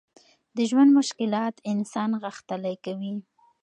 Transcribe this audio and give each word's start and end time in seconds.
د 0.55 0.57
ژوند 0.69 0.89
مشکلات 0.99 1.55
انسان 1.71 2.11
غښتلی 2.23 2.75
کوي. 2.85 3.13